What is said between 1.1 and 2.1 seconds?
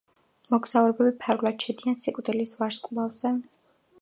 ფარულად შედიან